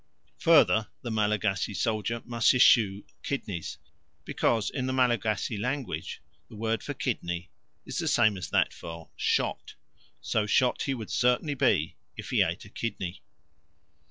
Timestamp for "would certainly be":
10.95-11.97